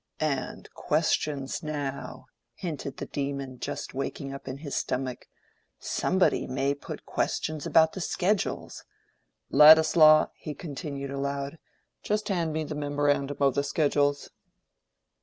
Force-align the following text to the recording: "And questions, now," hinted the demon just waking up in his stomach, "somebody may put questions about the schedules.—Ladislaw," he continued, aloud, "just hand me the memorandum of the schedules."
"And 0.19 0.67
questions, 0.73 1.61
now," 1.61 2.25
hinted 2.55 2.97
the 2.97 3.05
demon 3.05 3.59
just 3.59 3.93
waking 3.93 4.33
up 4.33 4.47
in 4.47 4.57
his 4.57 4.75
stomach, 4.75 5.27
"somebody 5.77 6.47
may 6.47 6.73
put 6.73 7.05
questions 7.05 7.67
about 7.67 7.93
the 7.93 8.01
schedules.—Ladislaw," 8.01 10.29
he 10.33 10.55
continued, 10.55 11.11
aloud, 11.11 11.59
"just 12.01 12.29
hand 12.29 12.51
me 12.51 12.63
the 12.63 12.73
memorandum 12.73 13.37
of 13.41 13.53
the 13.53 13.63
schedules." 13.63 14.31